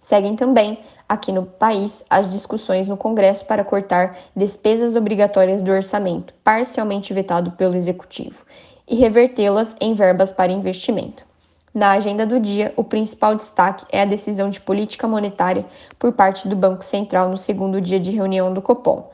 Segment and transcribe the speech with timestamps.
[0.00, 6.34] Seguem também, aqui no país, as discussões no Congresso para cortar despesas obrigatórias do orçamento,
[6.42, 8.44] parcialmente vetado pelo Executivo,
[8.88, 11.24] e revertê-las em verbas para investimento.
[11.72, 15.64] Na agenda do dia, o principal destaque é a decisão de política monetária
[15.96, 19.08] por parte do Banco Central no segundo dia de reunião do Copom.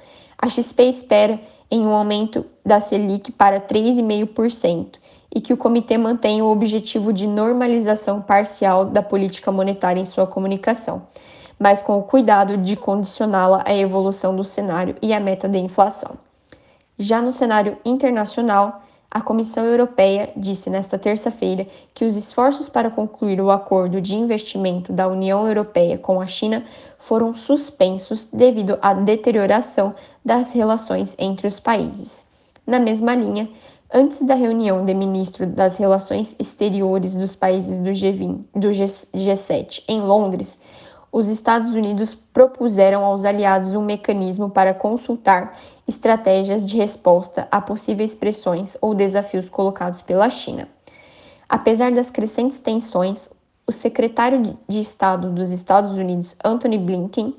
[0.44, 4.98] A XP espera em um aumento da Selic para 3,5%
[5.34, 10.26] e que o comitê mantenha o objetivo de normalização parcial da política monetária em sua
[10.26, 11.04] comunicação,
[11.58, 16.10] mas com o cuidado de condicioná-la à evolução do cenário e à meta da inflação.
[16.98, 18.82] Já no cenário internacional,
[19.14, 24.92] a Comissão Europeia disse nesta terça-feira que os esforços para concluir o acordo de investimento
[24.92, 26.64] da União Europeia com a China
[26.98, 32.24] foram suspensos devido à deterioração das relações entre os países.
[32.66, 33.48] Na mesma linha,
[33.92, 40.00] antes da reunião de ministros das Relações Exteriores dos países do, G20, do G7 em
[40.00, 40.58] Londres,
[41.14, 45.56] os Estados Unidos propuseram aos aliados um mecanismo para consultar
[45.86, 50.68] estratégias de resposta a possíveis pressões ou desafios colocados pela China.
[51.48, 53.30] Apesar das crescentes tensões,
[53.64, 57.36] o secretário de Estado dos Estados Unidos, Anthony Blinken,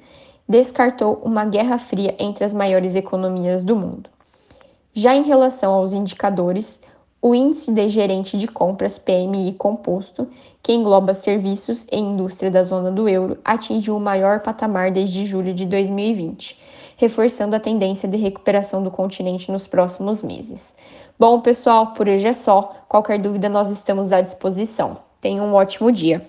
[0.48, 4.10] descartou uma guerra fria entre as maiores economias do mundo.
[4.94, 6.80] Já em relação aos indicadores,
[7.28, 10.28] o índice de gerente de compras PMI composto,
[10.62, 15.52] que engloba serviços e indústria da zona do euro, atingiu o maior patamar desde julho
[15.52, 16.56] de 2020,
[16.98, 20.76] reforçando a tendência de recuperação do continente nos próximos meses.
[21.18, 22.76] Bom, pessoal, por hoje é só.
[22.88, 25.00] Qualquer dúvida, nós estamos à disposição.
[25.20, 26.22] Tenham um ótimo dia.